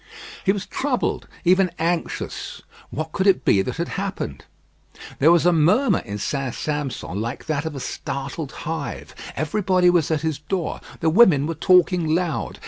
[0.43, 2.63] He was troubled, even anxious.
[2.89, 4.45] What could it be that had happened.
[5.19, 6.55] There was a murmur in St.
[6.55, 9.13] Sampson like that of a startled hive.
[9.35, 10.81] Everybody was at his door.
[11.01, 12.59] The women were talking loud.